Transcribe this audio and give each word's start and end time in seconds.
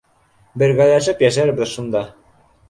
Бергәләшеп 0.61 1.21
йәшәрбеҙ 1.27 1.71
шунда. 1.75 2.03